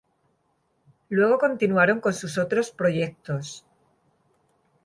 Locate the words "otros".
2.39-2.71